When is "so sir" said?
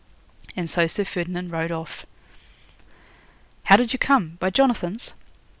0.67-1.05